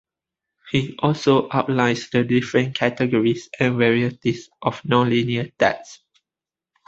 [0.71, 5.99] He also outlines the different categories and varieties of nonlinear texts.